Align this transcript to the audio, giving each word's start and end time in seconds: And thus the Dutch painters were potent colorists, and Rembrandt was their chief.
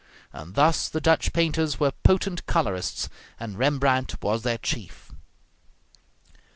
And 0.33 0.55
thus 0.55 0.89
the 0.89 0.99
Dutch 0.99 1.31
painters 1.31 1.79
were 1.79 1.91
potent 1.91 2.47
colorists, 2.47 3.07
and 3.39 3.55
Rembrandt 3.55 4.19
was 4.23 4.41
their 4.41 4.57
chief. 4.57 5.11